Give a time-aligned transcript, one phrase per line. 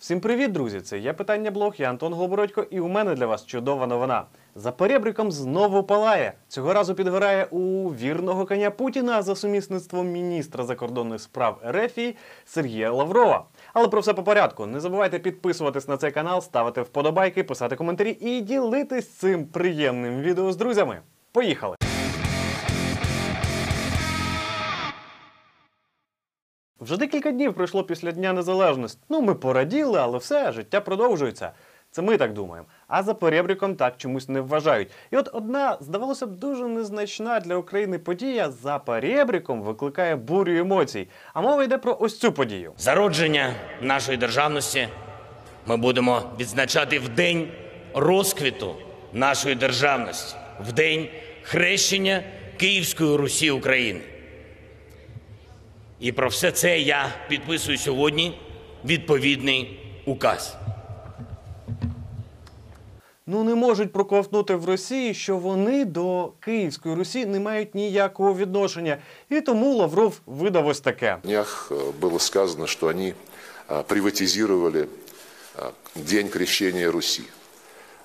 [0.00, 0.80] Всім привіт, друзі!
[0.80, 4.24] Це є питання блог, я Антон Голобородько, і у мене для вас чудова новина.
[4.54, 6.32] За перебріком знову палає.
[6.48, 13.44] Цього разу підгорає у вірного коня Путіна за сумісництвом міністра закордонних справ Ерефії Сергія Лаврова.
[13.72, 14.66] Але про все по порядку.
[14.66, 20.52] Не забувайте підписуватись на цей канал, ставити вподобайки, писати коментарі і ділитись цим приємним відео
[20.52, 21.00] з друзями.
[21.32, 21.79] Поїхали!
[26.80, 29.00] Вже декілька днів пройшло після Дня Незалежності.
[29.08, 31.52] Ну, ми пораділи, але все, життя продовжується.
[31.90, 32.66] Це ми так думаємо.
[32.88, 34.88] А за перебріком так чомусь не вважають.
[35.10, 41.08] І от одна, здавалося б, дуже незначна для України подія за перебріком викликає бурю емоцій.
[41.34, 42.72] А мова йде про ось цю подію.
[42.78, 44.88] Зародження нашої державності
[45.66, 47.48] ми будемо відзначати в день
[47.94, 48.74] розквіту
[49.12, 50.36] нашої державності,
[50.68, 51.08] в день
[51.42, 52.22] хрещення
[52.56, 54.00] Київської Русі України.
[55.99, 58.39] І про все це я підписую сьогодні
[58.85, 60.55] відповідний указ.
[63.27, 68.97] Ну не можуть проковтнути в Росії, що вони до Київської Русі не мають ніякого відношення.
[69.29, 71.17] І тому Лавров видав ось таке.
[71.23, 73.13] На днях э, было сказано, что они
[73.67, 74.87] а, приватизировали
[75.57, 77.23] а, День крещения Руси.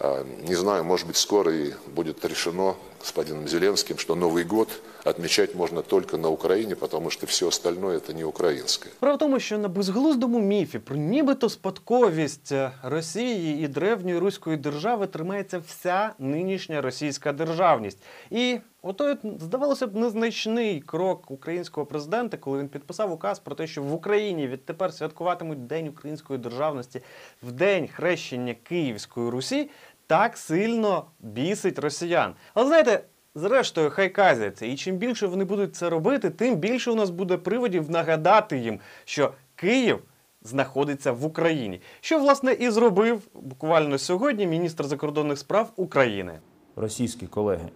[0.00, 4.69] А, Не знаю, может быть, скоро и будет решено господином Зеленским, что Новый год
[5.03, 8.91] отмечать можно только на Украине, потому что все остальное это не украинское.
[8.91, 14.57] Справа в тому, що на безглуздому міфі про нібито спадковість е, Росії і древньої руської
[14.57, 17.97] держави тримається вся нинішня російська державність.
[18.31, 23.83] І ото, здавалося б, незначний крок українського президента, коли він підписав указ про те, що
[23.83, 27.01] в Україні відтепер святкуватимуть День української державності
[27.43, 29.69] в день хрещення Київської Русі,
[30.09, 32.33] так сильно бісить росіян.
[32.53, 33.03] Але знаєте.
[33.35, 37.37] Зрештою, хай казяться, і чим більше вони будуть це робити, тим більше у нас буде
[37.37, 39.99] приводів нагадати їм, що Київ
[40.41, 41.81] знаходиться в Україні.
[42.01, 46.39] Що власне і зробив буквально сьогодні міністр закордонних справ України.
[46.75, 47.69] російські колеги.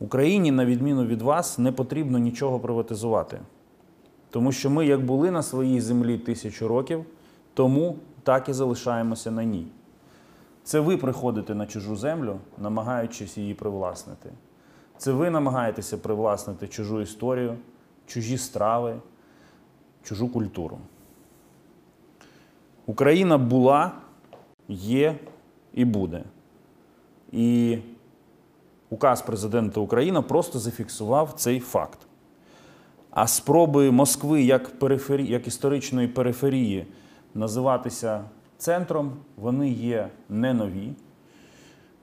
[0.00, 3.40] Україні, на відміну від вас, не потрібно нічого приватизувати.
[4.30, 7.04] Тому що ми, як були на своїй землі тисячу років,
[7.54, 9.66] тому так і залишаємося на ній.
[10.68, 14.30] Це ви приходите на чужу землю, намагаючись її привласнити.
[14.98, 17.56] Це ви намагаєтеся привласнити чужу історію,
[18.06, 18.96] чужі страви,
[20.02, 20.78] чужу культуру.
[22.86, 23.92] Україна була,
[24.68, 25.18] є
[25.74, 26.24] і буде.
[27.32, 27.78] І
[28.90, 31.98] указ президента України просто зафіксував цей факт.
[33.10, 35.26] А спроби Москви як, перифері...
[35.26, 36.86] як історичної периферії
[37.34, 38.24] називатися
[38.58, 40.92] центром, вони є не нові.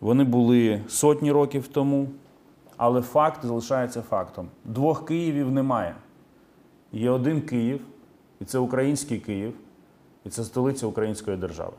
[0.00, 2.08] Вони були сотні років тому,
[2.76, 4.48] але факт залишається фактом.
[4.64, 5.94] Двох Київів немає.
[6.92, 7.80] Є один Київ,
[8.40, 9.54] і це український Київ,
[10.24, 11.72] і це столиця української держави.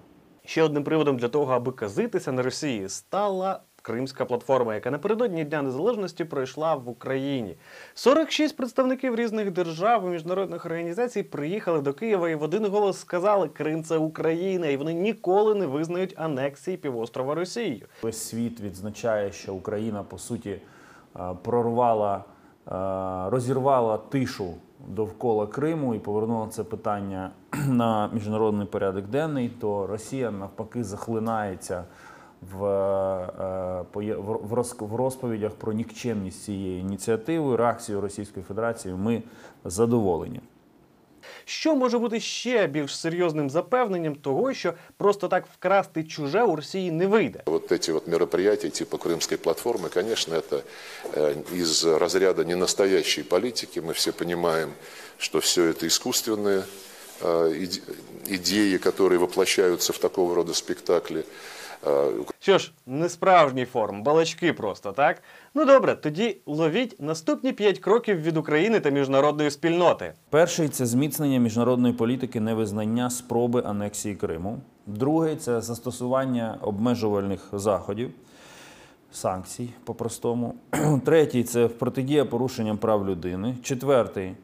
[0.46, 5.62] Ще одним приводом для того, аби казитися на Росії, стала Кримська платформа, яка напередодні Дня
[5.62, 7.58] Незалежності пройшла в Україні.
[7.94, 13.48] 46 представників різних держав і міжнародних організацій приїхали до Києва і в один голос сказали:
[13.48, 17.86] Крим це Україна, і вони ніколи не визнають анексії півострова Росією.
[18.02, 22.72] Весь світ відзначає, що Україна по суті е, прорвала, е,
[23.30, 24.54] розірвала тишу
[24.88, 27.32] довкола Криму і повернула це питання
[27.68, 29.50] на міжнародний порядок денний.
[29.50, 31.84] То Росія навпаки захлинається
[32.52, 33.28] в, е,
[33.95, 37.57] в роз- в розповідях про нікчемність цієї ініціативи.
[37.57, 39.23] Реакцією Російської Федерації ми
[39.65, 40.41] задоволені.
[41.45, 46.91] Що може бути ще більш серйозним запевненням того, що просто так вкрасти чуже у Росії
[46.91, 47.43] не вийде?
[47.47, 50.63] Вот эти вот мероприятия типа Крымской платформы, конечно, это
[51.15, 53.81] э, из разряда ненастоящей политики.
[53.81, 54.69] Мы все понимаем,
[55.19, 56.63] что все это искусственные
[57.23, 57.83] э, иде-
[58.27, 61.25] идеи, которые воплощаются в такого рода спектакли.
[62.46, 65.24] що ж, не справжній форм, балачки просто, так?
[65.54, 70.14] Ну добре, тоді ловіть наступні п'ять кроків від України та міжнародної спільноти.
[70.30, 74.58] Перший це зміцнення міжнародної політики невизнання спроби анексії Криму.
[74.86, 78.12] Другий це застосування обмежувальних заходів,
[79.12, 80.56] санкцій по-простому.
[81.06, 83.56] Третій це протидія порушенням прав людини.
[83.64, 84.36] Четвертий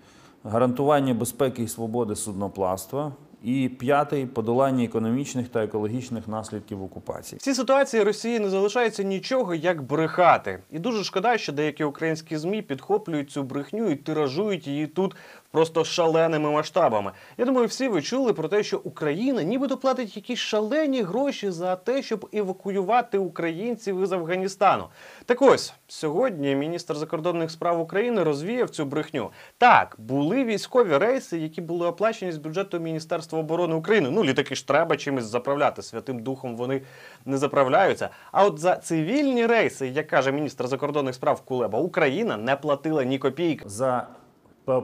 [0.44, 3.12] гарантування безпеки і свободи судноплавства.
[3.44, 7.40] І п'ятий подолання економічних та екологічних наслідків окупації.
[7.40, 10.60] В ситуації Росії не залишається нічого, як брехати.
[10.72, 15.16] І дуже шкода, що деякі українські змі підхоплюють цю брехню і тиражують її тут
[15.52, 17.12] просто шаленими масштабами.
[17.38, 21.76] Я думаю, всі ви чули про те, що Україна нібито платить якісь шалені гроші за
[21.76, 24.86] те, щоб евакуювати українців із Афганістану.
[25.26, 29.32] Так ось сьогодні міністр закордонних справ України розвіяв цю брехню.
[29.58, 34.10] Так, були військові рейси, які були оплачені з бюджету Міністерства оборони України.
[34.12, 35.82] Ну, літаки ж треба чимось заправляти.
[35.82, 36.82] Святим духом вони
[37.26, 38.10] не заправляються.
[38.32, 43.20] А от за цивільні рейси, як каже міністр закордонних справ Кулеба, Україна не платила ні
[43.20, 43.70] копійки.
[43.70, 44.08] За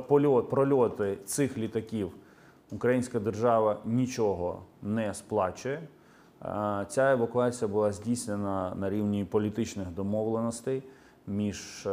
[0.07, 2.11] польот, прольоти цих літаків
[2.71, 5.81] українська держава нічого не сплачує.
[6.87, 10.83] Ця евакуація була здійснена на рівні політичних домовленостей
[11.27, 11.89] між е,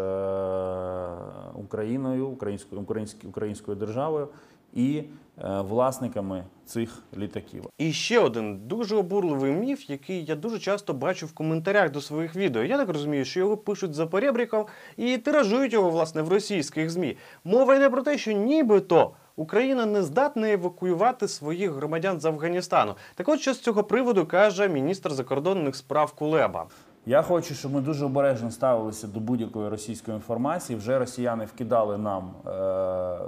[1.54, 4.28] Україною, українською, українською, українською державою
[4.74, 5.04] і е,
[5.36, 7.64] власниками цих літаків.
[7.78, 12.36] І ще один дуже обурливий міф, який я дуже часто бачу в коментарях до своїх
[12.36, 12.64] відео.
[12.64, 17.16] Я так розумію, що його пишуть за поребріков і тиражують його власне в російських змі.
[17.44, 19.10] Мова йде про те, що нібито.
[19.36, 22.94] Україна не здатна евакуювати своїх громадян з Афганістану.
[23.14, 26.66] Так от що з цього приводу каже міністр закордонних справ Кулеба.
[27.06, 30.78] Я хочу, щоб ми дуже обережно ставилися до будь-якої російської інформації.
[30.78, 33.18] Вже росіяни вкидали нам е-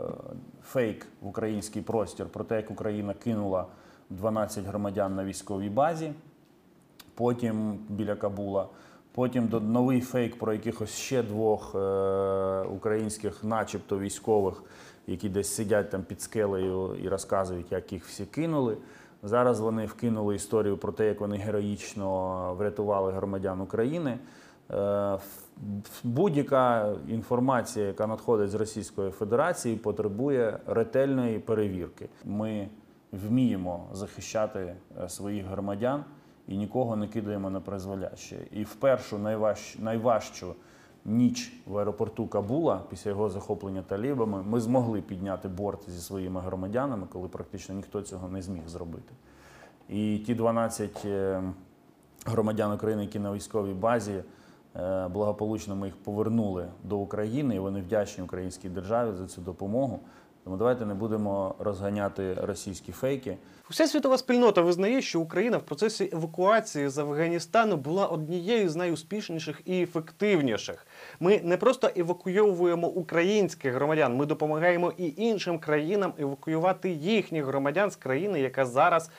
[0.63, 3.67] фейк в український простір про те, як Україна кинула
[4.11, 6.13] 12 громадян на військовій базі,
[7.15, 8.69] потім біля Кабула.
[9.15, 14.63] Потім новий фейк про якихось ще двох е- українських, начебто військових,
[15.07, 18.77] які десь сидять там під скелею і розказують, як їх всі кинули.
[19.23, 24.19] Зараз вони вкинули історію про те, як вони героїчно врятували громадян України.
[24.71, 25.19] Е,
[26.05, 32.09] Будь-яка інформація, яка надходить з Російської Федерації, потребує ретельної перевірки.
[32.25, 32.69] Ми
[33.13, 36.05] вміємо захищати е, своїх громадян
[36.49, 38.37] і нікого не кидаємо на призволяще.
[38.53, 40.55] І в першу найваж, найважчу
[41.07, 47.07] ніч в аеропорту Кабула після його захоплення талібами ми змогли підняти борт зі своїми громадянами,
[47.13, 49.15] коли практично ніхто цього не зміг зробити.
[49.89, 51.43] І ті 12 е,
[52.27, 54.23] громадян України, які на військовій базі,
[54.77, 60.01] е, благополучно ми їх повернули до України, і вони вдячні українській державі за цю допомогу.
[60.47, 63.37] Тому давайте не будемо розганяти російські фейки.
[63.71, 69.61] Вся світова спільнота визнає, що Україна в процесі евакуації з Афганістану була однією з найуспішніших
[69.65, 70.87] і ефективніших.
[71.21, 77.97] Ми не просто евакуйовуємо українських громадян, ми допомагаємо і іншим країнам евакуювати їхніх громадян з
[77.97, 79.11] країни, яка зараз.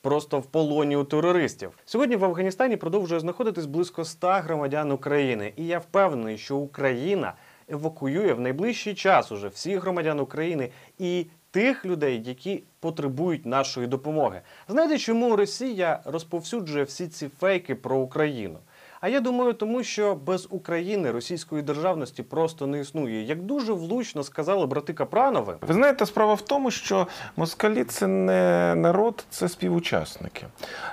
[0.00, 5.66] Просто в полоні у терористів сьогодні в Афганістані продовжує знаходитись близько 100 громадян України, і
[5.66, 7.34] я впевнений, що Україна
[7.68, 14.40] евакуює в найближчий час уже всіх громадян України і тих людей, які потребують нашої допомоги.
[14.68, 18.58] Знаєте, чому Росія розповсюджує всі ці фейки про Україну?
[19.00, 23.22] А я думаю, тому що без України російської державності просто не існує.
[23.22, 27.06] Як дуже влучно сказали брати Капранови, Ви знаєте, справа в тому, що
[27.36, 30.46] москалі це не народ, це співучасники.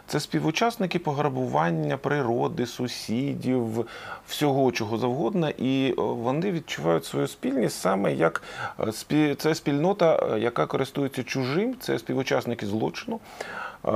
[0.08, 3.86] Це співучасники пограбування природи, сусідів,
[4.28, 8.44] всього чого завгодно, і вони відчувають свою спільність саме як
[8.80, 13.20] е, спі- це спільнота, е, яка користується чужим, це співучасники злочину.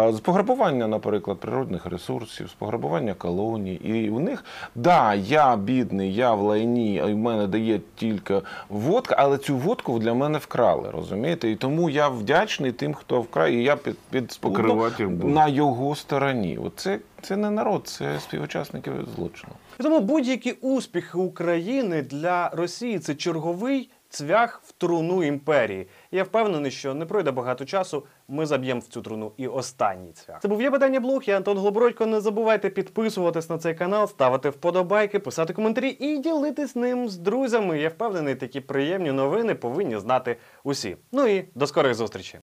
[0.09, 3.73] З пограбування, наприклад, природних ресурсів, з пограбування колоній.
[3.73, 9.16] І у них, да, я бідний, я в лайні, а в мене дає тільки водка,
[9.18, 11.51] але цю водку для мене вкрали, розумієте?
[11.51, 16.60] І тому я вдячний тим, хто вкрав, і я під, під Покривати на його стороні.
[16.66, 19.54] От це, це не народ, це співучасники злочину.
[19.80, 25.88] І тому будь-які успіхи України для Росії це черговий цвях в труну імперії.
[26.12, 28.04] Я впевнений, що не пройде багато часу.
[28.31, 30.42] Ми заб'ємо в цю труну і останній цвях.
[30.42, 31.24] Це був я питання блог.
[31.26, 32.06] Я Антон Глобородько.
[32.06, 37.80] Не забувайте підписуватись на цей канал, ставити вподобайки, писати коментарі і ділитись ним з друзями.
[37.80, 40.98] Я впевнений, такі приємні новини повинні знати усі.
[41.12, 42.40] Ну і до скорих зустрічей.